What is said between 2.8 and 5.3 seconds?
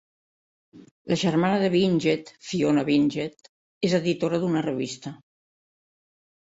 Wingett, és editora d'una revista.